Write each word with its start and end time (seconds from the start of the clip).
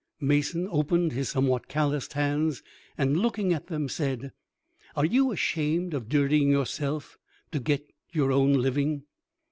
Mason 0.19 0.67
opened 0.71 1.11
his 1.11 1.29
somewhat 1.29 1.67
calloused 1.67 2.13
hands, 2.13 2.63
and, 2.97 3.17
looking 3.19 3.53
at 3.53 3.67
them, 3.67 3.87
said, 3.87 4.31
"Are 4.95 5.05
you 5.05 5.31
ashamed 5.31 5.93
of 5.93 6.09
dirtying 6.09 6.49
yourselves 6.49 7.19
to 7.51 7.59
get 7.59 7.85
your 8.11 8.31
own 8.31 8.53
living?" 8.53 9.03